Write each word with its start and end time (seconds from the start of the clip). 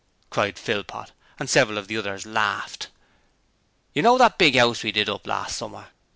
cried 0.31 0.57
Philpot, 0.57 1.11
and 1.37 1.47
several 1.47 1.77
of 1.77 1.87
the 1.87 1.95
others 1.95 2.25
laughed. 2.25 2.87
'You 3.93 4.01
know, 4.01 4.17
that 4.17 4.39
big 4.39 4.57
'ouse 4.57 4.81
we 4.81 4.91
did 4.91 5.07
up 5.07 5.27
last 5.27 5.55
summer 5.59 5.79
No. 5.81 5.87